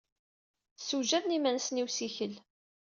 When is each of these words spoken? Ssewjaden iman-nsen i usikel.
Ssewjaden 0.79 1.35
iman-nsen 1.37 1.79
i 1.81 1.83
usikel. 1.85 2.33